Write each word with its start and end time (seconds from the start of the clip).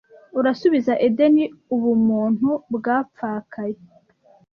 urasubiza 0.39 0.93
edeni 1.07 1.43
ubumuntu 1.75 2.49
bwapfakaye 2.75 3.77